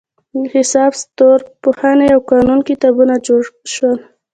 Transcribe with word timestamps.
د 0.39 0.43
حساب، 0.53 0.91
ستورپوهنې 1.01 2.07
او 2.15 2.19
قانون 2.31 2.59
کتابونه 2.69 3.13
جوړ 3.27 3.41
شول. 3.73 3.97